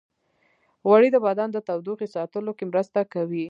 غوړې 0.87 1.09
د 1.11 1.17
بدن 1.25 1.49
د 1.51 1.57
تودوخې 1.67 2.07
ساتلو 2.15 2.51
کې 2.57 2.65
مرسته 2.71 2.99
کوي. 3.13 3.39